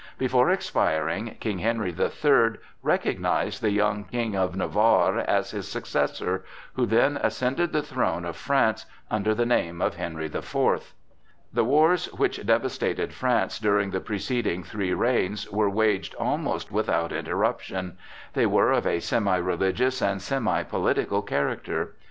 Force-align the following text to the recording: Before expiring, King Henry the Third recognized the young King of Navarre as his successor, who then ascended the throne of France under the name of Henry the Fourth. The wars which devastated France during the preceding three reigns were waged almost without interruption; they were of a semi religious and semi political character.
Before 0.17 0.49
expiring, 0.49 1.35
King 1.39 1.59
Henry 1.59 1.91
the 1.91 2.09
Third 2.09 2.57
recognized 2.81 3.61
the 3.61 3.69
young 3.69 4.05
King 4.05 4.35
of 4.35 4.55
Navarre 4.55 5.19
as 5.19 5.51
his 5.51 5.67
successor, 5.67 6.43
who 6.73 6.87
then 6.87 7.17
ascended 7.17 7.71
the 7.71 7.83
throne 7.83 8.25
of 8.25 8.35
France 8.35 8.87
under 9.11 9.35
the 9.35 9.45
name 9.45 9.79
of 9.79 9.97
Henry 9.97 10.27
the 10.27 10.41
Fourth. 10.41 10.95
The 11.53 11.63
wars 11.63 12.07
which 12.13 12.43
devastated 12.43 13.13
France 13.13 13.59
during 13.59 13.91
the 13.91 14.01
preceding 14.01 14.63
three 14.63 14.91
reigns 14.95 15.47
were 15.51 15.69
waged 15.69 16.15
almost 16.15 16.71
without 16.71 17.13
interruption; 17.13 17.99
they 18.33 18.47
were 18.47 18.71
of 18.71 18.87
a 18.87 19.01
semi 19.01 19.37
religious 19.37 20.01
and 20.01 20.19
semi 20.19 20.63
political 20.63 21.21
character. 21.21 21.93